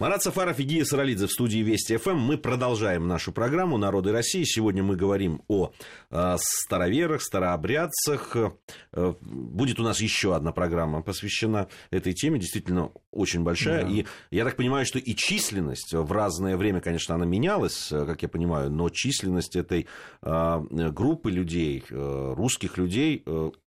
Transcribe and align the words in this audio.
Марат 0.00 0.22
Сафаров 0.22 0.58
и 0.58 0.62
Гия 0.62 0.86
Саралидзе 0.86 1.26
в 1.26 1.30
студии 1.30 1.58
Вести 1.58 1.98
ФМ. 1.98 2.16
Мы 2.16 2.38
продолжаем 2.38 3.06
нашу 3.06 3.32
программу 3.32 3.76
«Народы 3.76 4.12
России». 4.12 4.44
Сегодня 4.44 4.82
мы 4.82 4.96
говорим 4.96 5.42
о 5.46 5.72
э, 6.10 6.36
староверах, 6.38 7.20
старообрядцах. 7.20 8.34
Э, 8.34 9.14
будет 9.20 9.78
у 9.78 9.82
нас 9.82 10.00
еще 10.00 10.34
одна 10.34 10.52
программа, 10.52 11.02
посвящена 11.02 11.68
этой 11.90 12.14
теме. 12.14 12.38
Действительно, 12.40 12.92
очень 13.10 13.42
большая. 13.42 13.84
Да. 13.84 13.90
И 13.90 14.06
я 14.30 14.44
так 14.44 14.56
понимаю, 14.56 14.86
что 14.86 14.98
и 14.98 15.14
численность 15.14 15.92
в 15.92 16.10
разное 16.10 16.56
время, 16.56 16.80
конечно, 16.80 17.14
она 17.14 17.26
менялась, 17.26 17.92
э, 17.92 18.06
как 18.06 18.22
я 18.22 18.28
понимаю, 18.30 18.70
но 18.70 18.88
численность 18.88 19.54
этой 19.54 19.86
э, 20.22 20.60
группы 20.70 21.30
людей, 21.30 21.84
русских 21.90 22.78
людей, 22.78 23.22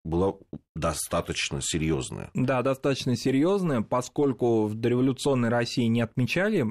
была 0.05 0.35
достаточно 0.75 1.61
серьезная. 1.63 2.31
Да, 2.35 2.63
достаточно 2.63 3.17
серьезная, 3.17 3.83
поскольку 3.83 4.67
в 4.67 4.75
дореволюционной 4.75 5.49
России 5.49 5.85
не 5.85 6.01
отмечали, 6.01 6.67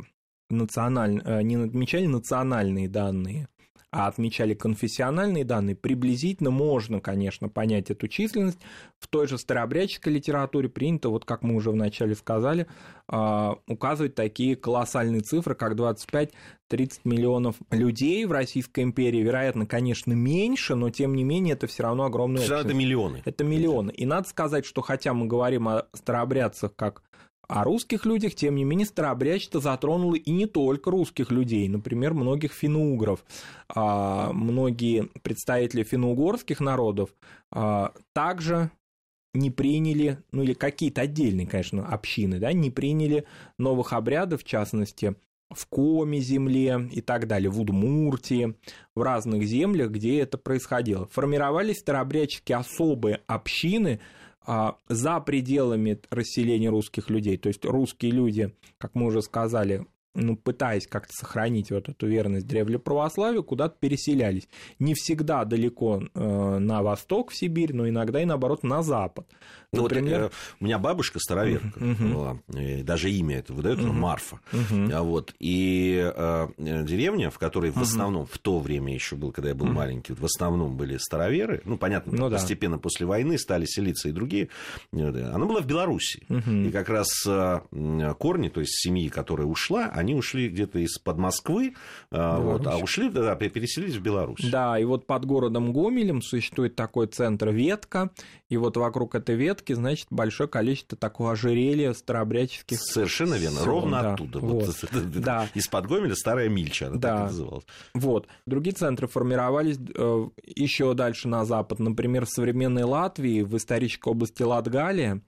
националь... 0.50 1.22
Э, 1.24 1.42
не 1.42 1.56
отмечали 1.56 2.08
национальные 2.08 2.90
данные, 2.90 3.48
а 3.92 4.08
отмечали 4.08 4.54
конфессиональные 4.54 5.44
данные, 5.44 5.76
приблизительно 5.76 6.52
можно, 6.52 7.00
конечно, 7.00 7.50
понять 7.50 7.90
эту 7.90 8.08
численность. 8.08 8.60
В 9.00 9.08
той 9.08 9.28
же 9.28 9.38
старообрядческой 9.38 10.14
литературе 10.14 10.70
принято, 10.70 11.10
вот 11.10 11.26
как 11.26 11.42
мы 11.42 11.56
уже 11.56 11.72
вначале 11.72 12.14
сказали, 12.14 12.68
а, 13.08 13.58
указывать 13.68 14.14
такие 14.14 14.56
колоссальные 14.56 15.22
цифры, 15.22 15.56
как 15.56 15.76
25-30 15.76 16.32
миллионов 17.04 17.56
людей 17.72 18.26
в 18.26 18.32
Российской 18.32 18.84
империи. 18.84 19.22
Вероятно, 19.22 19.66
конечно, 19.66 20.14
меньше, 20.14 20.76
но 20.76 20.92
тем 20.92 21.16
не 21.16 21.24
менее 21.24 21.54
это 21.54 21.66
все 21.66 21.84
равно 21.84 22.04
огромное. 22.04 22.44
Все 22.44 22.60
это 22.60 22.76
миллионы. 22.76 23.24
Это 23.26 23.44
миллионы. 23.44 23.90
И 23.92 24.06
надо 24.06 24.28
сказать, 24.28 24.66
что 24.66 24.82
хотя 24.82 25.14
мы 25.14 25.26
говорим 25.26 25.68
о 25.68 25.86
старообрядцах 25.94 26.76
как 26.76 27.02
о 27.50 27.64
русских 27.64 28.05
людях, 28.05 28.36
тем 28.36 28.55
не 28.55 28.64
менее, 28.64 28.86
старообрядчество 28.86 29.59
затронуло 29.59 30.16
и 30.16 30.31
не 30.31 30.45
только 30.45 30.92
русских 30.92 31.31
людей, 31.31 31.67
например, 31.67 32.14
многих 32.14 32.53
финно-угров. 32.53 33.25
А, 33.67 34.31
многие 34.31 35.09
представители 35.23 35.83
финно-угорских 35.83 36.59
народов 36.59 37.09
а, 37.52 37.91
также 38.14 38.69
не 39.33 39.50
приняли, 39.50 40.19
ну 40.31 40.44
или 40.44 40.53
какие-то 40.53 41.02
отдельные, 41.02 41.47
конечно, 41.47 41.88
общины, 41.88 42.39
да, 42.39 42.53
не 42.53 42.69
приняли 42.69 43.25
новых 43.58 43.94
обрядов, 43.94 44.44
в 44.44 44.45
частности, 44.45 45.16
в 45.52 45.66
Коме 45.66 46.19
земле 46.19 46.88
и 46.91 47.02
так 47.02 47.25
далее, 47.25 47.50
в 47.50 47.59
Удмуртии, 47.59 48.56
в 48.95 49.02
разных 49.02 49.44
землях, 49.45 49.89
где 49.89 50.19
это 50.19 50.38
происходило. 50.38 51.08
Формировались 51.08 51.80
старообрядческие 51.80 52.58
особые 52.59 53.22
общины, 53.25 54.00
за 54.45 55.20
пределами 55.20 56.00
расселения 56.09 56.70
русских 56.70 57.09
людей. 57.09 57.38
То 57.38 57.50
есть 57.50 57.66
русские 57.66 58.12
люди, 58.12 58.56
как 58.78 58.96
мы 58.96 59.06
уже 59.06 59.22
сказали, 59.22 59.86
ну, 60.16 60.36
пытаясь 60.36 60.88
как-то 60.88 61.14
сохранить 61.14 61.72
вот 61.72 61.90
эту 61.90 62.08
верность 62.08 62.48
древле 62.48 62.80
православию, 62.80 63.44
куда-то 63.44 63.76
переселялись. 63.80 64.48
Не 64.80 64.94
всегда 64.94 65.46
далеко 65.46 66.02
э, 66.14 66.58
на 66.60 66.82
восток, 66.82 67.32
в 67.32 67.36
Сибирь, 67.36 67.74
но 67.74 67.88
иногда 67.88 68.22
и 68.22 68.26
наоборот 68.26 68.64
на 68.64 68.82
запад. 68.82 69.28
Ну, 69.72 69.84
Например... 69.84 70.24
вот, 70.24 70.32
э, 70.32 70.36
у 70.60 70.66
меня 70.66 70.80
бабушка 70.80 71.20
староверка 71.20 71.80
uh-huh. 71.80 72.14
была, 72.14 72.40
даже 72.84 73.12
имя 73.12 73.38
это 73.38 73.54
выдает, 73.54 73.80
uh-huh. 73.80 73.92
Марфа. 73.92 74.40
Uh-huh. 74.52 75.02
Вот, 75.04 75.36
и 75.40 76.12
э, 76.16 76.48
деревня, 76.58 77.30
в 77.30 77.38
которой 77.38 77.70
в 77.70 77.78
uh-huh. 77.78 77.84
основном, 77.84 78.26
в 78.26 78.38
то 78.40 78.60
время 78.60 78.94
еще 78.94 79.16
был, 79.16 79.32
когда 79.32 79.50
я 79.50 79.56
был 79.56 79.68
uh-huh. 79.68 79.74
маленький, 79.74 80.14
в 80.14 80.26
основном 80.26 80.76
были 80.76 80.98
староверы, 80.98 81.62
ну, 81.66 81.78
понятно, 81.78 82.14
ну, 82.14 82.32
постепенно 82.32 82.78
да. 82.78 82.82
после 82.82 83.06
войны 83.06 83.38
стали 83.38 83.66
селиться 83.66 84.10
и 84.10 84.12
другие, 84.12 84.50
э, 84.92 85.32
она 85.32 85.46
была 85.46 85.62
в 85.62 85.68
Беларуси. 85.68 86.26
Uh-huh. 86.30 86.68
И 86.68 86.72
как 86.72 86.90
раз 86.90 87.08
э, 87.28 87.60
корни, 88.18 88.50
то 88.50 88.62
есть 88.62 88.74
семьи, 88.74 89.08
которая 89.10 89.46
ушла, 89.46 89.92
они 90.00 90.16
ушли 90.16 90.50
где-то 90.50 90.79
из-под 90.79 91.18
Москвы, 91.18 91.75
э, 92.12 92.38
вот, 92.40 92.66
а 92.68 92.78
ушли, 92.78 93.09
да, 93.09 93.35
переселились 93.35 93.96
в 93.96 94.01
Беларусь. 94.01 94.50
Да, 94.50 94.79
и 94.79 94.84
вот 94.85 95.06
под 95.06 95.25
городом 95.25 95.74
Гомелем 95.74 96.22
существует 96.22 96.75
такой 96.75 97.07
центр 97.07 97.50
Ветка, 97.50 98.12
и 98.50 98.57
вот 98.57 98.78
вокруг 98.78 99.16
этой 99.16 99.35
ветки, 99.35 99.74
значит, 99.74 100.07
большое 100.09 100.50
количество 100.50 100.97
такого 100.97 101.34
ожерелья 101.34 101.94
старообрядческих. 101.94 102.79
Совершенно 102.79 103.35
верно, 103.35 103.63
ровно 103.63 104.01
да, 104.01 104.13
оттуда. 104.13 104.40
Вот. 104.40 104.66
Вот. 104.66 104.75
Да. 105.19 105.50
Из-под 105.53 105.88
Гомеля 105.88 106.16
старая 106.16 106.50
Мильча, 106.50 106.88
она 106.88 106.97
да. 106.97 107.09
так 107.09 107.19
и 107.19 107.24
называлась. 107.24 107.66
Вот. 107.94 108.28
Другие 108.45 108.74
центры 108.74 109.07
формировались 109.07 109.78
э, 109.78 110.28
еще 110.45 110.94
дальше 110.94 111.28
на 111.28 111.45
запад. 111.45 111.79
Например, 111.79 112.25
в 112.25 112.29
современной 112.29 112.84
Латвии, 112.84 113.41
в 113.41 113.56
исторической 113.57 114.09
области 114.09 114.44
Латгалия, 114.44 115.22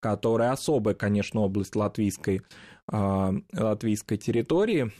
которая 0.00 0.52
особая, 0.52 0.94
конечно, 0.94 1.40
область 1.40 1.76
латвийской, 1.76 2.42
э, 2.90 3.32
латвийской 3.52 4.16
территории, 4.16 4.92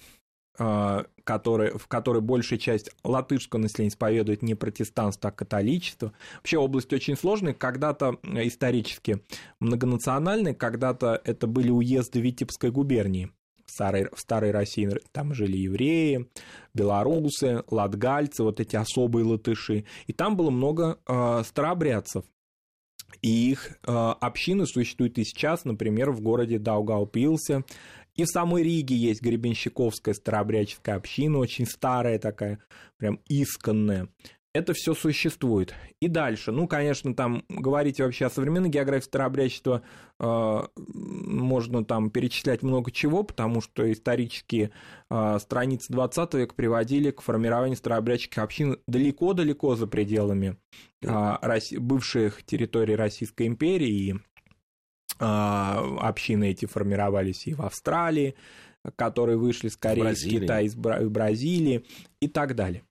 э, 0.59 1.05
который, 1.25 1.77
в 1.77 1.87
которой 1.87 2.21
большая 2.21 2.59
часть 2.59 2.91
латышского 3.05 3.61
населения 3.61 3.91
исповедует 3.91 4.43
не 4.43 4.55
протестанство, 4.55 5.31
а 5.31 5.33
католичество. 5.33 6.13
Вообще 6.37 6.59
область 6.59 6.93
очень 6.93 7.17
сложная, 7.17 7.55
когда-то 7.55 8.19
исторически 8.25 9.23
многонациональная, 9.61 10.55
когда-то 10.55 11.21
это 11.25 11.47
были 11.47 11.71
уезды 11.71 12.21
Витебской 12.21 12.71
губернии. 12.71 13.31
В 13.67 13.71
старой, 13.71 14.09
в 14.15 14.19
старой 14.19 14.51
России 14.51 14.91
там 15.13 15.35
жили 15.35 15.59
евреи, 15.59 16.31
белорусы, 16.73 17.63
латгальцы, 17.71 18.43
вот 18.43 18.61
эти 18.61 18.77
особые 18.77 19.27
латыши. 19.27 19.85
И 20.07 20.15
там 20.15 20.39
было 20.39 20.49
много 20.49 20.99
э, 21.07 21.43
старообрядцев. 21.45 22.25
И 23.23 23.51
их 23.51 23.79
э, 23.87 23.93
общины 23.93 24.67
существуют 24.67 25.19
и 25.19 25.25
сейчас, 25.25 25.65
например, 25.65 26.11
в 26.11 26.21
городе 26.21 26.59
Даугавпилсе 26.59 27.65
и 28.19 28.25
в 28.25 28.27
самой 28.27 28.65
Риге 28.65 28.97
есть 28.97 29.23
Гребенщиковская 29.23 30.13
старообрядческая 30.13 30.97
община, 30.97 31.39
очень 31.39 31.67
старая 31.67 32.19
такая, 32.19 32.59
прям 32.97 33.21
исконная. 33.29 34.09
Это 34.55 34.73
все 34.73 34.95
существует. 34.95 35.75
И 36.01 36.09
дальше, 36.09 36.53
ну, 36.53 36.67
конечно, 36.67 37.15
там 37.15 37.45
говорить 37.49 38.01
вообще 38.01 38.27
о 38.27 38.31
современной 38.31 38.71
географии 38.71 39.05
старообрядчества 39.05 39.83
э, 40.19 40.61
можно 40.77 41.85
там 41.85 42.11
перечислять 42.11 42.63
много 42.63 42.91
чего, 42.91 43.23
потому 43.23 43.61
что 43.61 43.91
исторические 43.93 44.71
э, 45.11 45.39
страницы 45.39 45.93
20 45.93 46.35
века 46.35 46.55
приводили 46.55 47.11
к 47.11 47.21
формированию 47.21 47.77
старообрядческих 47.77 48.39
общин 48.39 48.79
далеко-далеко 48.87 49.77
за 49.77 49.87
пределами 49.87 50.57
э, 51.03 51.59
бывших 51.79 52.43
территорий 52.45 52.97
Российской 52.97 53.47
империи 53.47 53.89
и 53.89 54.15
а, 55.21 55.85
общины 56.01 56.51
эти 56.51 56.67
формировались 56.67 57.47
и 57.47 57.55
в 57.55 57.63
Австралии, 57.63 58.35
которые 58.97 59.37
вышли 59.37 59.69
скорее 59.69 60.13
из 60.13 60.23
Китая, 60.23 60.61
из 60.61 60.77
Бразилии 60.77 61.85
и 62.21 62.29
так 62.29 62.55
далее. 62.55 62.85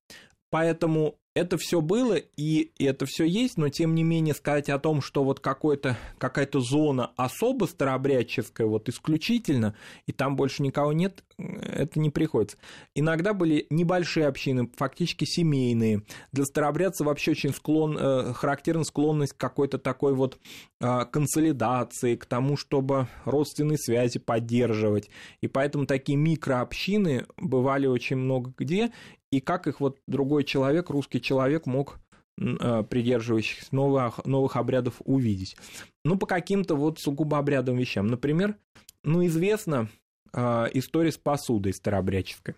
Поэтому 0.50 1.16
это 1.38 1.58
все 1.58 1.81
было, 1.81 2.16
и 2.16 2.72
это 2.80 3.06
все 3.06 3.25
есть, 3.25 3.58
но 3.58 3.70
тем 3.70 3.96
не 3.96 4.03
менее 4.03 4.34
сказать 4.34 4.70
о 4.70 4.80
том, 4.80 5.02
что 5.02 5.24
вот 5.24 5.40
какая-то 5.40 6.59
зона 6.59 7.12
особо 7.16 7.66
старообрядческая, 7.66 8.68
вот 8.68 8.90
исключительно, 8.90 9.75
и 10.06 10.12
там 10.12 10.36
больше 10.36 10.64
никого 10.64 10.94
нет, 10.94 11.24
это 11.38 12.00
не 12.00 12.09
приходится. 12.09 12.58
Иногда 12.96 13.34
были 13.34 13.68
небольшие 13.70 14.28
общины, 14.28 14.70
фактически 14.75 15.25
семейные. 15.25 16.03
Для 16.31 16.46
старообрядца 16.46 17.03
вообще 17.03 17.31
очень 17.31 17.54
склон, 17.54 17.98
э, 17.98 18.34
характерна 18.34 18.84
склонность 18.84 19.34
к 19.34 19.38
какой-то 19.38 19.78
такой 19.78 20.16
вот 20.16 20.40
э, 20.80 21.06
консолидации, 21.12 22.16
к 22.16 22.25
тому, 22.25 22.58
чтобы 22.58 23.08
родственные 23.25 23.78
связи 23.78 24.19
поддерживать. 24.19 25.09
И 25.42 25.48
поэтому 25.48 25.86
такие 25.86 26.18
микрообщины 26.18 27.25
бывали 27.38 27.86
очень 27.86 28.18
много 28.18 28.54
где, 28.58 28.92
и 29.31 29.39
как 29.39 29.67
их 29.67 29.79
вот 29.79 29.99
другой 30.07 30.43
человек, 30.43 30.89
русский 30.89 31.21
человек 31.21 31.65
мог 31.65 31.99
э, 32.39 32.83
придерживающихся 32.83 33.75
новых, 33.75 34.25
новых 34.25 34.55
обрядов 34.55 35.01
увидеть. 35.05 35.57
Ну, 36.06 36.18
по 36.18 36.25
каким-то 36.25 36.75
вот 36.75 37.00
сугубо 37.00 37.38
обрядовым 37.38 37.79
вещам. 37.79 38.07
Например, 38.07 38.56
ну, 39.03 39.25
известно 39.25 39.89
э, 40.33 40.68
история 40.74 41.12
с 41.12 41.18
посудой 41.18 41.74
старообрядческой. 41.74 42.56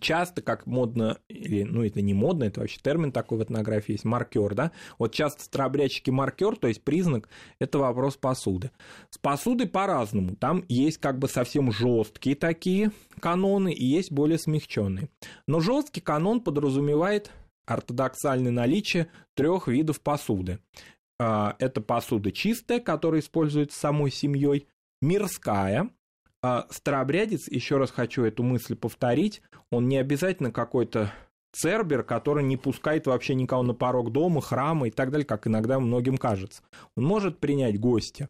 Часто, 0.00 0.42
как 0.42 0.66
модно, 0.66 1.18
или, 1.28 1.62
ну, 1.62 1.82
это 1.82 2.02
не 2.02 2.12
модно, 2.12 2.44
это 2.44 2.60
вообще 2.60 2.78
термин 2.80 3.10
такой 3.10 3.38
в 3.38 3.42
этнографии 3.42 3.92
есть, 3.92 4.04
маркер, 4.04 4.54
да? 4.54 4.70
Вот 4.98 5.14
часто 5.14 5.42
старообрядчики 5.42 6.10
маркер, 6.10 6.56
то 6.56 6.68
есть 6.68 6.82
признак, 6.82 7.28
это 7.58 7.78
вопрос 7.78 8.16
посуды. 8.16 8.70
С 9.10 9.18
посудой 9.18 9.66
по-разному. 9.66 10.36
Там 10.36 10.64
есть 10.68 10.98
как 10.98 11.18
бы 11.18 11.26
совсем 11.28 11.72
жесткие 11.72 12.36
такие 12.36 12.92
каноны 13.20 13.72
и 13.72 13.84
есть 13.84 14.12
более 14.12 14.38
смягченные. 14.38 15.08
Но 15.46 15.60
жесткий 15.60 16.02
канон 16.02 16.42
подразумевает 16.42 17.32
ортодоксальное 17.66 18.52
наличие 18.52 19.08
трех 19.34 19.68
видов 19.68 20.00
посуды. 20.00 20.58
А, 21.18 21.56
это 21.58 21.80
посуда 21.80 22.30
чистая, 22.30 22.80
которая 22.80 23.20
используется 23.20 23.78
самой 23.78 24.10
семьей, 24.10 24.68
мирская, 25.00 25.90
старообрядец, 26.70 27.48
еще 27.48 27.78
раз 27.78 27.90
хочу 27.90 28.24
эту 28.24 28.42
мысль 28.42 28.76
повторить, 28.76 29.42
он 29.70 29.88
не 29.88 29.98
обязательно 29.98 30.52
какой-то 30.52 31.12
Цербер, 31.52 32.02
который 32.02 32.44
не 32.44 32.56
пускает 32.56 33.06
вообще 33.06 33.34
никого 33.34 33.62
на 33.62 33.74
порог 33.74 34.12
дома, 34.12 34.40
храма 34.40 34.88
и 34.88 34.90
так 34.90 35.10
далее, 35.10 35.26
как 35.26 35.46
иногда 35.46 35.80
многим 35.80 36.18
кажется. 36.18 36.62
Он 36.96 37.04
может 37.04 37.38
принять 37.38 37.80
гостя. 37.80 38.28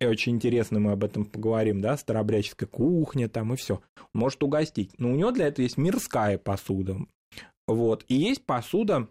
И 0.00 0.06
очень 0.06 0.34
интересно, 0.34 0.80
мы 0.80 0.92
об 0.92 1.04
этом 1.04 1.24
поговорим, 1.24 1.80
да, 1.80 1.96
старообрядческая 1.96 2.68
кухня 2.68 3.28
там 3.28 3.54
и 3.54 3.56
все. 3.56 3.80
Может 4.12 4.42
угостить. 4.42 4.92
Но 4.98 5.10
у 5.10 5.16
него 5.16 5.30
для 5.30 5.46
этого 5.46 5.62
есть 5.62 5.78
мирская 5.78 6.36
посуда. 6.36 6.98
Вот. 7.66 8.04
И 8.08 8.14
есть 8.14 8.44
посуда 8.44 9.08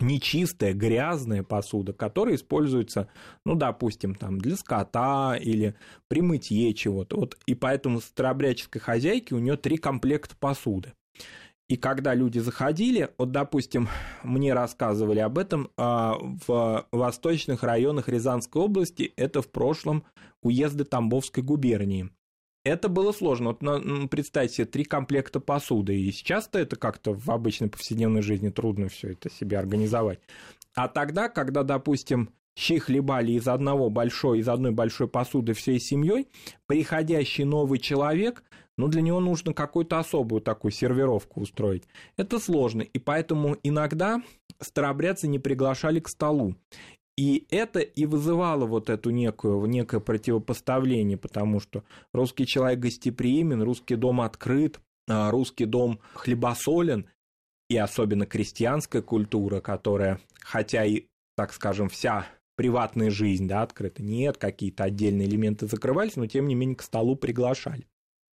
нечистая, 0.00 0.72
грязная 0.72 1.42
посуда, 1.42 1.92
которая 1.92 2.36
используется, 2.36 3.08
ну, 3.44 3.54
допустим, 3.54 4.14
там, 4.14 4.38
для 4.38 4.56
скота 4.56 5.36
или 5.36 5.74
при 6.08 6.20
мытье 6.20 6.72
чего-то. 6.74 7.16
Вот, 7.16 7.38
и 7.46 7.54
поэтому 7.54 8.00
старообрядческой 8.00 8.80
хозяйки 8.80 9.34
у 9.34 9.38
нее 9.38 9.56
три 9.56 9.76
комплекта 9.76 10.34
посуды. 10.38 10.92
И 11.70 11.76
когда 11.76 12.14
люди 12.14 12.40
заходили, 12.40 13.10
вот, 13.16 13.30
допустим, 13.30 13.88
мне 14.24 14.54
рассказывали 14.54 15.20
об 15.20 15.38
этом 15.38 15.70
а, 15.76 16.16
в 16.18 16.84
восточных 16.90 17.62
районах 17.62 18.08
Рязанской 18.08 18.60
области, 18.60 19.12
это 19.16 19.40
в 19.40 19.48
прошлом 19.52 20.04
уезды 20.42 20.82
Тамбовской 20.82 21.44
губернии. 21.44 22.10
Это 22.64 22.88
было 22.88 23.12
сложно. 23.12 23.50
Вот 23.50 23.62
ну, 23.62 24.08
представьте 24.08 24.56
себе 24.56 24.66
три 24.66 24.84
комплекта 24.84 25.40
посуды. 25.40 25.98
И 25.98 26.12
сейчас-то 26.12 26.58
это 26.58 26.76
как-то 26.76 27.14
в 27.14 27.30
обычной 27.30 27.68
повседневной 27.68 28.22
жизни 28.22 28.50
трудно 28.50 28.88
все 28.88 29.12
это 29.12 29.30
себе 29.30 29.58
организовать. 29.58 30.20
А 30.74 30.88
тогда, 30.88 31.28
когда, 31.28 31.62
допустим, 31.62 32.30
щи 32.54 32.78
хлебали 32.78 33.32
из 33.32 33.48
одного 33.48 33.88
большой, 33.88 34.40
из 34.40 34.48
одной 34.48 34.72
большой 34.72 35.08
посуды 35.08 35.54
всей 35.54 35.80
семьей, 35.80 36.28
приходящий 36.66 37.44
новый 37.44 37.78
человек 37.78 38.42
но 38.80 38.88
для 38.88 39.02
него 39.02 39.20
нужно 39.20 39.52
какую-то 39.52 39.98
особую 39.98 40.40
такую 40.40 40.72
сервировку 40.72 41.42
устроить. 41.42 41.84
Это 42.16 42.38
сложно, 42.38 42.80
и 42.80 42.98
поэтому 42.98 43.58
иногда 43.62 44.22
старообрядцы 44.58 45.28
не 45.28 45.38
приглашали 45.38 46.00
к 46.00 46.08
столу. 46.08 46.54
И 47.20 47.46
это 47.50 47.80
и 47.80 48.06
вызывало 48.06 48.64
вот 48.64 48.88
эту 48.88 49.10
некую, 49.10 49.66
некое 49.66 50.00
противопоставление, 50.00 51.18
потому 51.18 51.60
что 51.60 51.84
русский 52.14 52.46
человек 52.46 52.78
гостеприимен, 52.78 53.62
русский 53.62 53.96
дом 53.96 54.22
открыт, 54.22 54.80
а 55.06 55.30
русский 55.30 55.66
дом 55.66 56.00
хлебосолен, 56.14 57.10
и 57.68 57.76
особенно 57.76 58.24
крестьянская 58.24 59.02
культура, 59.02 59.60
которая, 59.60 60.18
хотя 60.40 60.86
и, 60.86 61.08
так 61.36 61.52
скажем, 61.52 61.90
вся 61.90 62.24
приватная 62.56 63.10
жизнь 63.10 63.46
да, 63.46 63.60
открыта, 63.60 64.02
нет, 64.02 64.38
какие-то 64.38 64.84
отдельные 64.84 65.28
элементы 65.28 65.66
закрывались, 65.66 66.16
но 66.16 66.26
тем 66.26 66.48
не 66.48 66.54
менее 66.54 66.76
к 66.76 66.82
столу 66.82 67.16
приглашали 67.16 67.86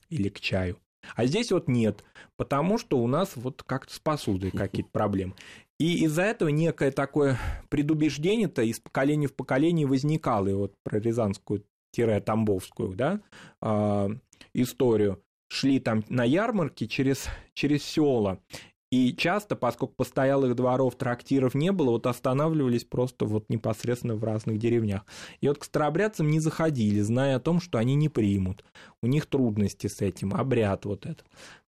или 0.08 0.30
к 0.30 0.40
чаю. 0.40 0.78
А 1.16 1.26
здесь 1.26 1.52
вот 1.52 1.68
нет, 1.68 2.06
потому 2.38 2.78
что 2.78 3.00
у 3.00 3.08
нас 3.08 3.34
вот 3.36 3.64
как-то 3.64 3.94
с 3.94 4.00
посудой 4.00 4.52
какие-то 4.56 4.92
проблемы. 4.92 5.34
И 5.80 6.04
из-за 6.06 6.24
этого 6.24 6.50
некое 6.50 6.92
такое 6.92 7.38
предубеждение-то 7.70 8.64
из 8.64 8.80
поколения 8.80 9.28
в 9.28 9.36
поколение 9.36 9.86
возникало, 9.86 10.48
и 10.48 10.54
вот 10.54 10.74
про 10.84 11.00
Рязанскую-Тамбовскую 11.00 12.96
да, 12.96 13.22
э, 13.62 14.10
историю, 14.54 15.22
шли 15.50 15.80
там 15.80 16.04
на 16.10 16.24
ярмарке 16.24 16.88
через, 16.88 17.28
через 17.54 17.84
села, 17.84 18.42
и 18.90 19.14
часто, 19.14 19.58
поскольку 19.58 19.96
постоялых 19.96 20.56
дворов, 20.56 20.96
трактиров 20.96 21.56
не 21.56 21.74
было, 21.74 21.92
вот 21.92 22.08
останавливались 22.08 22.86
просто 22.86 23.26
вот 23.26 23.50
непосредственно 23.50 24.16
в 24.16 24.24
разных 24.24 24.60
деревнях. 24.60 25.06
И 25.42 25.48
вот 25.50 25.58
к 25.58 25.66
старобрядцам 25.66 26.30
не 26.30 26.40
заходили, 26.40 27.02
зная 27.02 27.36
о 27.36 27.42
том, 27.42 27.60
что 27.60 27.80
они 27.80 27.96
не 27.96 28.08
примут. 28.08 28.64
У 29.02 29.08
них 29.08 29.26
трудности 29.26 29.88
с 29.88 30.00
этим, 30.00 30.34
обряд 30.34 30.86
вот 30.86 31.06
это. 31.06 31.22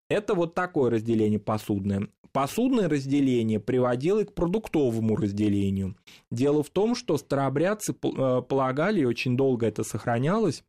Это 0.10 0.36
вот 0.36 0.54
такое 0.54 0.92
разделение 0.92 1.40
посудное. 1.40 2.08
Посудное 2.32 2.88
разделение 2.88 3.60
приводило 3.60 4.24
к 4.24 4.34
продуктовому 4.34 5.16
разделению. 5.16 5.96
Дело 6.30 6.64
в 6.64 6.70
том, 6.70 6.96
что 6.96 7.18
старообрядцы 7.18 7.94
э, 7.94 8.42
полагали, 8.42 9.02
и 9.02 9.06
очень 9.06 9.36
долго 9.36 9.66
это 9.66 9.84
сохранялось, 9.84 10.64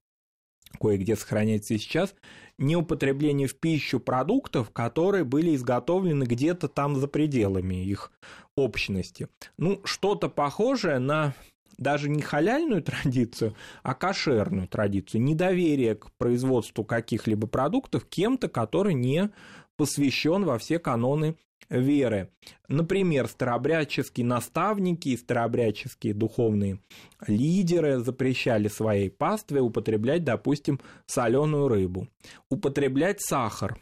кое-где 0.80 1.16
сохраняется 1.16 1.74
и 1.74 1.78
сейчас, 1.78 2.14
неупотребление 2.58 3.48
в 3.48 3.58
пищу 3.58 4.00
продуктов, 4.00 4.70
которые 4.70 5.24
были 5.24 5.54
изготовлены 5.54 6.24
где-то 6.24 6.68
там 6.68 6.96
за 6.96 7.08
пределами 7.08 7.84
их 7.84 8.12
общности. 8.56 9.28
Ну, 9.56 9.80
что-то 9.84 10.28
похожее 10.28 10.98
на 10.98 11.34
даже 11.76 12.08
не 12.08 12.22
халяльную 12.22 12.82
традицию, 12.84 13.54
а 13.82 13.94
кошерную 13.94 14.68
традицию, 14.68 15.22
недоверие 15.22 15.94
к 15.94 16.10
производству 16.18 16.84
каких-либо 16.84 17.46
продуктов 17.46 18.04
кем-то, 18.06 18.48
который 18.48 18.94
не 18.94 19.30
посвящен 19.76 20.44
во 20.44 20.58
все 20.58 20.78
каноны 20.78 21.36
веры. 21.70 22.30
Например, 22.68 23.28
старообрядческие 23.28 24.26
наставники 24.26 25.10
и 25.10 25.16
старообрядческие 25.16 26.14
духовные 26.14 26.80
лидеры 27.26 27.98
запрещали 27.98 28.68
своей 28.68 29.10
пастве 29.10 29.60
употреблять, 29.60 30.24
допустим, 30.24 30.80
соленую 31.06 31.68
рыбу, 31.68 32.08
употреблять 32.50 33.20
сахар, 33.20 33.78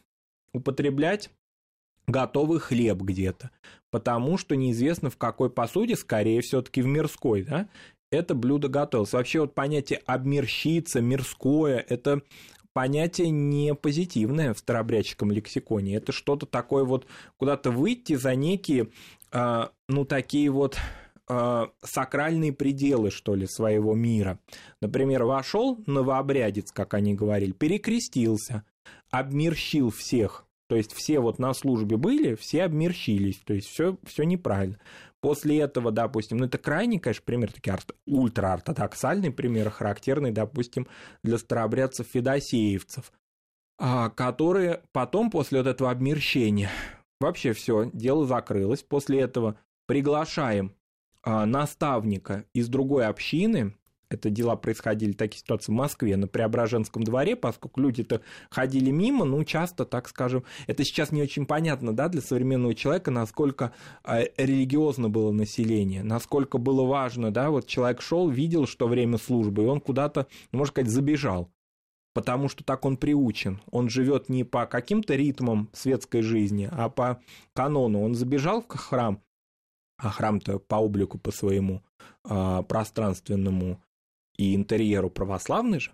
употреблять 0.53 1.31
готовый 2.07 2.61
хлеб 2.61 3.03
где-то, 3.03 3.51
потому 3.97 4.37
что 4.37 4.57
неизвестно 4.57 5.09
в 5.09 5.17
какой 5.17 5.49
посуде, 5.49 5.97
скорее 5.97 6.43
все-таки 6.43 6.83
в 6.83 6.87
мирской, 6.87 7.45
да, 7.45 7.67
это 8.11 8.35
блюдо 8.35 8.69
готовилось. 8.69 9.15
Вообще 9.15 9.41
вот 9.41 9.55
понятие 9.55 10.03
обмерщиться, 10.05 11.01
мирское, 11.01 11.83
это 11.89 12.21
понятие 12.75 13.31
не 13.31 13.75
позитивное 13.75 14.53
в 14.53 14.59
старообрядческом 14.59 15.33
лексиконе. 15.33 15.97
Это 15.97 16.13
что-то 16.13 16.45
такое 16.45 16.85
вот, 16.85 17.07
куда-то 17.39 17.71
выйти 17.71 18.17
за 18.17 18.35
некие, 18.35 18.91
э, 19.33 19.69
ну, 19.89 20.05
такие 20.05 20.51
вот 20.51 20.77
э, 21.31 21.67
сакральные 21.83 22.53
пределы, 22.53 23.11
что 23.11 23.35
ли, 23.35 23.47
своего 23.47 23.95
мира. 23.95 24.39
Например, 24.83 25.25
вошел 25.25 25.83
новообрядец, 25.87 26.71
как 26.71 26.93
они 26.93 27.15
говорили, 27.15 27.53
перекрестился, 27.53 28.63
обмерщил 29.11 29.91
всех. 29.91 30.46
То 30.69 30.77
есть 30.77 30.93
все 30.93 31.21
вот 31.21 31.39
на 31.39 31.55
службе 31.55 31.97
были, 31.97 32.35
все 32.35 32.65
обмерщились, 32.65 33.39
то 33.45 33.55
есть 33.55 33.69
все, 33.69 33.99
все 34.05 34.25
неправильно. 34.25 34.79
После 35.21 35.61
этого, 35.61 35.93
допустим, 35.93 36.39
ну 36.39 36.47
это 36.47 36.59
крайний, 36.59 36.99
конечно, 36.99 37.23
пример, 37.25 37.53
такие 37.53 37.77
ультраортодоксальный 38.07 39.31
пример, 39.31 39.71
характерный, 39.71 40.33
допустим, 40.33 40.87
для 41.23 41.39
старообрядцев 41.39 42.07
федосеевцев, 42.07 43.13
а, 43.79 44.11
которые 44.11 44.83
потом, 44.93 45.31
после 45.31 45.59
вот 45.59 45.69
этого 45.69 45.91
обмерщения, 45.91 46.71
вообще 47.21 47.53
все, 47.53 47.91
дело 47.93 48.27
закрылось. 48.27 48.83
После 48.83 49.21
этого 49.21 49.59
приглашаем 49.87 50.75
а, 51.23 51.47
наставника 51.47 52.45
из 52.55 52.69
другой 52.69 53.07
общины, 53.07 53.75
это 54.11 54.31
дела 54.31 54.57
происходили, 54.57 55.13
такие 55.13 55.41
ситуации 55.41 55.73
в 55.73 55.75
Москве, 55.75 56.17
на 56.17 56.29
Преображенском 56.29 57.03
дворе, 57.03 57.37
поскольку 57.37 57.81
люди-то 57.81 58.21
ходили 58.51 58.91
мимо, 58.91 59.25
ну, 59.25 59.43
часто, 59.45 59.85
так 59.85 60.09
скажем, 60.09 60.45
это 60.67 60.85
сейчас 60.85 61.13
не 61.13 61.23
очень 61.23 61.47
понятно, 61.47 61.95
да, 61.95 62.09
для 62.09 62.21
современного 62.21 62.75
человека, 62.75 63.11
насколько 63.11 63.73
э, 64.05 64.27
религиозно 64.37 65.09
было 65.09 65.33
население, 65.33 66.03
насколько 66.03 66.59
было 66.59 66.85
важно, 66.85 67.31
да, 67.31 67.51
вот 67.51 67.67
человек 67.67 68.01
шел, 68.01 68.29
видел, 68.29 68.67
что 68.67 68.87
время 68.87 69.19
службы, 69.19 69.65
и 69.65 69.67
он 69.67 69.81
куда-то, 69.81 70.27
ну, 70.53 70.59
можно 70.59 70.73
сказать, 70.73 70.91
забежал, 70.91 71.51
потому 72.17 72.49
что 72.49 72.65
так 72.65 72.87
он 72.87 72.97
приучен. 72.97 73.61
Он 73.71 73.91
живет 73.91 74.31
не 74.31 74.43
по 74.43 74.65
каким-то 74.65 75.15
ритмам 75.15 75.69
светской 75.75 76.23
жизни, 76.23 76.67
а 76.73 76.89
по 76.89 77.21
канону. 77.53 78.03
Он 78.03 78.15
забежал 78.15 78.63
в 78.63 78.69
храм, 78.69 79.21
а 79.99 80.09
храм-то 80.09 80.59
по 80.59 80.77
облику, 80.77 81.19
по 81.19 81.31
своему 81.31 81.83
э, 82.25 82.63
пространственному 82.67 83.83
и 84.37 84.55
интерьеру 84.55 85.11
православный 85.11 85.81
же. 85.81 85.93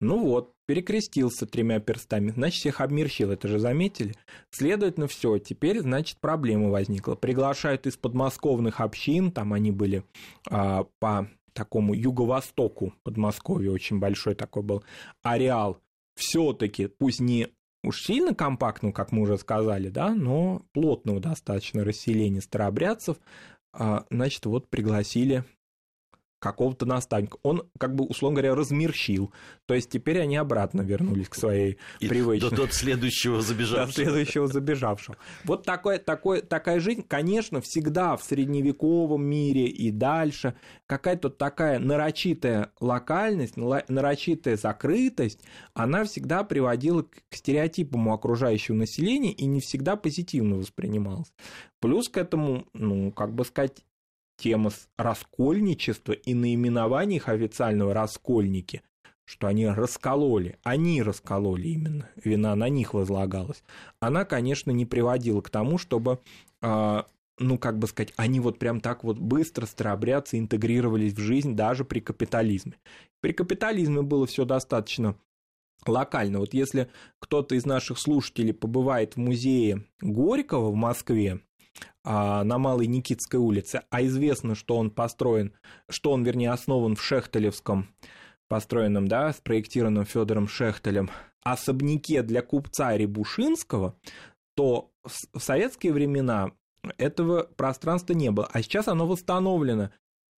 Ну 0.00 0.18
вот, 0.22 0.52
перекрестился 0.66 1.46
тремя 1.46 1.80
перстами, 1.80 2.30
значит, 2.30 2.60
всех 2.60 2.80
обмерщил, 2.82 3.30
это 3.30 3.48
же 3.48 3.58
заметили. 3.58 4.14
Следовательно, 4.50 5.06
все, 5.06 5.38
теперь, 5.38 5.80
значит, 5.80 6.18
проблема 6.20 6.70
возникла. 6.70 7.14
Приглашают 7.14 7.86
из 7.86 7.96
подмосковных 7.96 8.80
общин, 8.80 9.32
там 9.32 9.54
они 9.54 9.70
были 9.70 10.04
а, 10.50 10.84
по 10.98 11.28
такому 11.54 11.94
юго-востоку 11.94 12.92
Подмосковья, 13.02 13.70
очень 13.70 13.98
большой 13.98 14.34
такой 14.34 14.62
был 14.62 14.84
ареал. 15.22 15.80
Все-таки, 16.14 16.86
пусть 16.86 17.20
не 17.20 17.48
уж 17.82 18.02
сильно 18.02 18.34
компактно, 18.34 18.92
как 18.92 19.12
мы 19.12 19.22
уже 19.22 19.38
сказали, 19.38 19.88
да, 19.88 20.14
но 20.14 20.62
плотного 20.72 21.20
достаточно 21.20 21.84
расселения 21.84 22.42
старообрядцев, 22.42 23.16
а, 23.72 24.04
значит, 24.10 24.44
вот 24.44 24.68
пригласили 24.68 25.44
какого-то 26.38 26.86
наставника. 26.86 27.38
Он, 27.42 27.68
как 27.78 27.94
бы, 27.94 28.04
условно 28.04 28.40
говоря, 28.40 28.54
размерщил. 28.54 29.32
То 29.66 29.74
есть 29.74 29.90
теперь 29.90 30.20
они 30.20 30.36
обратно 30.36 30.82
вернулись 30.82 31.28
к 31.28 31.34
своей 31.34 31.78
И 32.00 32.08
привычной... 32.08 32.50
До, 32.50 32.56
до 32.66 32.72
следующего 32.72 33.40
забежавшего. 33.40 33.86
До 33.86 33.92
следующего 33.92 34.46
забежавшего. 34.46 35.16
Вот 35.44 35.64
такой, 35.64 35.98
такой, 35.98 36.42
такая 36.42 36.80
жизнь, 36.80 37.02
конечно, 37.06 37.60
всегда 37.60 38.16
в 38.16 38.22
средневековом 38.22 39.24
мире 39.24 39.66
и 39.66 39.90
дальше 39.90 40.56
какая-то 40.86 41.30
такая 41.30 41.78
нарочитая 41.78 42.72
локальность, 42.80 43.56
нарочитая 43.56 44.56
закрытость, 44.56 45.40
она 45.74 46.04
всегда 46.04 46.44
приводила 46.44 47.02
к 47.02 47.22
стереотипам 47.30 48.08
у 48.08 48.12
окружающего 48.12 48.76
населения 48.76 49.32
и 49.32 49.46
не 49.46 49.60
всегда 49.60 49.96
позитивно 49.96 50.56
воспринималась. 50.56 51.32
Плюс 51.80 52.08
к 52.08 52.16
этому, 52.16 52.66
ну, 52.72 53.12
как 53.12 53.34
бы 53.34 53.44
сказать, 53.44 53.84
тема 54.36 54.70
раскольничества 54.96 56.12
и 56.12 56.34
наименование 56.34 57.16
их 57.18 57.28
официального 57.28 57.94
«раскольники», 57.94 58.82
что 59.24 59.48
они 59.48 59.66
раскололи, 59.66 60.56
они 60.62 61.02
раскололи 61.02 61.68
именно, 61.68 62.08
вина 62.16 62.54
на 62.54 62.68
них 62.68 62.94
возлагалась, 62.94 63.62
она, 64.00 64.24
конечно, 64.24 64.70
не 64.70 64.86
приводила 64.86 65.40
к 65.40 65.50
тому, 65.50 65.78
чтобы, 65.78 66.20
а, 66.62 67.06
ну, 67.38 67.58
как 67.58 67.78
бы 67.78 67.88
сказать, 67.88 68.12
они 68.16 68.38
вот 68.40 68.58
прям 68.58 68.80
так 68.80 69.02
вот 69.02 69.18
быстро 69.18 69.66
старообрядцы 69.66 70.38
интегрировались 70.38 71.12
в 71.12 71.18
жизнь 71.18 71.56
даже 71.56 71.84
при 71.84 72.00
капитализме. 72.00 72.74
При 73.20 73.32
капитализме 73.32 74.02
было 74.02 74.26
все 74.26 74.44
достаточно 74.44 75.16
локально. 75.86 76.38
Вот 76.38 76.54
если 76.54 76.88
кто-то 77.18 77.54
из 77.54 77.66
наших 77.66 77.98
слушателей 77.98 78.54
побывает 78.54 79.14
в 79.14 79.18
музее 79.18 79.84
Горького 80.00 80.70
в 80.70 80.74
Москве, 80.74 81.40
на 82.04 82.58
Малой 82.58 82.86
Никитской 82.86 83.40
улице, 83.40 83.82
а 83.90 84.04
известно, 84.04 84.54
что 84.54 84.76
он 84.76 84.90
построен, 84.90 85.52
что 85.88 86.12
он, 86.12 86.22
вернее, 86.22 86.50
основан 86.50 86.94
в 86.96 87.02
Шехтелевском, 87.02 87.88
построенном, 88.48 89.08
да, 89.08 89.32
спроектированном 89.32 90.04
Федором 90.04 90.46
Шехтелем, 90.46 91.10
особняке 91.42 92.22
для 92.22 92.42
купца 92.42 92.96
Рябушинского, 92.96 93.98
то 94.54 94.90
в 95.04 95.40
советские 95.40 95.92
времена 95.92 96.52
этого 96.98 97.44
пространства 97.56 98.12
не 98.14 98.30
было. 98.30 98.48
А 98.52 98.62
сейчас 98.62 98.88
оно 98.88 99.06
восстановлено 99.06 99.90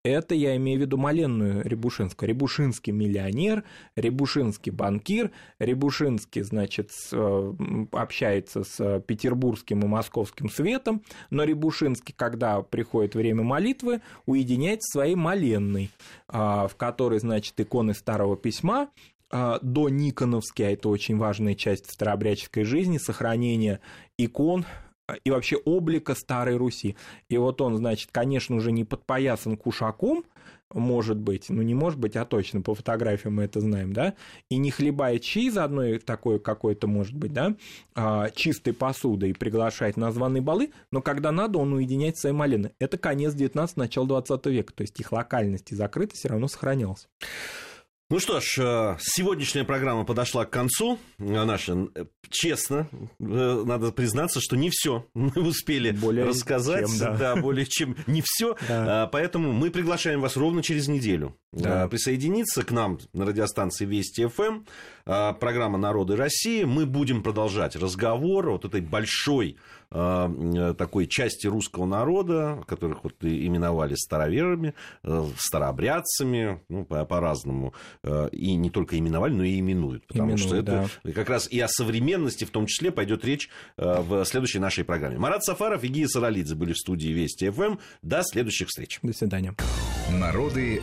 это 0.09 0.35
я 0.35 0.57
имею 0.57 0.79
в 0.79 0.83
виду 0.83 0.97
Маленную 0.97 1.63
Рябушинскую. 1.65 2.29
Рябушинский 2.29 2.93
миллионер, 2.93 3.65
Рябушинский 3.97 4.73
банкир, 4.73 5.31
Рябушинский, 5.59 6.43
значит, 6.43 6.91
э, 7.13 7.53
общается 7.93 8.65
с 8.65 9.01
петербургским 9.01 9.81
и 9.81 9.87
московским 9.87 10.49
светом, 10.51 11.03
но 11.31 11.45
Рябушинский, 11.45 12.15
когда 12.17 12.63
приходит 12.63 13.15
время 13.15 13.43
молитвы, 13.43 14.01
уединяется 14.27 14.93
своей 14.93 15.15
Маленной, 15.15 15.91
а, 16.29 16.69
в 16.69 16.77
которой, 16.77 17.19
значит, 17.19 17.59
иконы 17.61 17.95
Старого 17.95 18.37
Письма, 18.37 18.89
а, 19.31 19.59
до 19.61 19.89
Никоновский, 19.89 20.67
а 20.67 20.71
это 20.71 20.89
очень 20.89 21.19
важная 21.19 21.55
часть 21.55 21.91
старообрядческой 21.91 22.65
жизни, 22.65 22.99
сохранение 22.99 23.81
икон 24.17 24.65
и 25.25 25.31
вообще 25.31 25.57
облика 25.57 26.15
Старой 26.15 26.57
Руси. 26.57 26.97
И 27.29 27.37
вот 27.37 27.61
он, 27.61 27.77
значит, 27.77 28.11
конечно, 28.13 28.57
уже 28.57 28.73
не 28.73 28.85
подпоясан 28.85 29.57
кушаком, 29.57 30.25
может 30.75 31.17
быть, 31.17 31.49
ну 31.49 31.63
не 31.63 31.75
может 31.75 31.99
быть, 31.99 32.17
а 32.17 32.25
точно, 32.25 32.61
по 32.61 32.75
фотографиям 32.75 33.37
мы 33.37 33.45
это 33.45 33.61
знаем, 33.61 33.93
да, 33.93 34.15
и 34.51 34.59
не 34.59 34.71
хлебает 34.71 35.23
чай 35.23 35.49
заодно 35.49 35.99
такой 35.99 36.39
какой-то, 36.39 36.87
может 36.87 37.15
быть, 37.15 37.33
да, 37.33 37.55
а, 37.95 38.29
чистой 38.31 38.75
посудой 38.75 39.35
приглашает 39.35 39.97
на 39.97 40.13
званые 40.13 40.43
балы, 40.43 40.71
но 40.91 41.01
когда 41.01 41.33
надо, 41.33 41.59
он 41.59 41.73
уединяет 41.73 42.19
свои 42.19 42.33
малины. 42.33 42.73
Это 42.79 42.99
конец 42.99 43.35
19 43.35 43.77
начало 43.79 44.07
20 44.07 44.47
века, 44.47 44.75
то 44.75 44.83
есть 44.83 44.99
их 45.01 45.11
локальность 45.11 45.73
и 45.73 45.75
закрытость 45.75 46.21
все 46.21 46.29
равно 46.29 46.49
сохранялась. 46.49 47.09
Ну 48.11 48.21
что 48.21 48.41
ж, 48.41 48.59
э, 48.59 48.97
сегодняшняя 49.01 49.65
программа 49.65 50.07
подошла 50.07 50.47
к 50.47 50.51
концу. 50.51 50.99
Э, 51.19 51.45
наша, 51.45 51.89
э, 51.95 52.07
честно, 52.31 52.89
надо 53.19 53.93
признаться, 53.93 54.41
что 54.41 54.57
не 54.57 54.71
все 54.71 55.07
мы 55.15 55.31
успели 55.43 55.91
более 55.91 56.25
рассказать. 56.25 56.87
Чем, 56.87 56.99
да. 56.99 57.17
да, 57.17 57.37
более 57.37 57.67
чем 57.67 57.97
не 58.07 58.23
все. 58.25 58.57
Да. 58.67 59.11
Поэтому 59.13 59.53
мы 59.53 59.71
приглашаем 59.71 60.23
вас 60.23 60.39
ровно 60.39 60.63
через 60.63 60.89
неделю 60.89 61.37
да. 61.53 61.89
присоединиться 61.89 62.63
к 62.63 62.71
нам 62.71 62.99
на 63.13 63.27
радиостанции 63.27 63.85
Вести 63.85 64.27
ФМ. 64.27 64.65
А, 65.07 65.33
программа 65.33 65.79
Народы 65.79 66.17
России. 66.17 66.65
Мы 66.65 66.85
будем 66.85 67.23
продолжать 67.23 67.77
разговор 67.77 68.51
вот 68.51 68.65
этой 68.65 68.81
большой 68.81 69.57
а, 69.91 70.75
такой 70.75 71.07
части 71.07 71.47
русского 71.47 71.87
народа, 71.87 72.63
которых 72.67 73.05
вот 73.05 73.15
именовали 73.23 73.95
староверами, 73.95 74.75
э, 75.03 75.27
старообрядцами, 75.39 76.61
ну, 76.69 76.85
по-разному. 76.85 77.73
Э, 78.03 78.29
и 78.33 78.55
не 78.55 78.71
только 78.71 78.99
именовали, 78.99 79.33
но 79.33 79.45
и 79.45 79.59
именуют. 79.59 80.07
Потому 80.07 80.31
Именуют, 80.31 80.47
что 80.47 80.57
это 80.57 80.91
да. 81.05 81.13
как 81.13 81.31
раз 81.31 81.51
и 81.51 81.59
о 81.61 81.69
современности 81.69 82.45
в 82.45 82.51
том 82.51 82.67
числе 82.67 82.91
пойдет 82.91 83.25
речь 83.25 83.49
э, 83.79 84.01
в 84.03 84.25
следующей 84.27 84.59
нашей 84.59 84.85
программе. 84.85 85.19
Марат 85.19 85.43
Сафаров 85.43 85.83
и 85.85 85.89
Гия 85.89 86.07
Саралидзе 86.07 86.55
были 86.55 86.75
в 86.75 86.79
студии 86.79 87.09
Вести 87.09 87.49
ФМ. 87.49 87.79
До 88.03 88.23
следующих 88.25 88.69
встреч. 88.69 88.99
До 89.03 89.15
свидания. 89.15 89.55
Народы 90.11 90.83